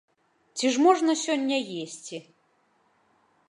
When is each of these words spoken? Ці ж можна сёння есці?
Ці 0.59 0.65
ж 0.77 0.85
можна 0.85 1.11
сёння 1.25 1.57
есці? 1.83 2.17